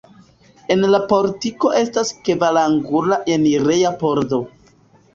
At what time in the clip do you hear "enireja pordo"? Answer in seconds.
3.39-4.45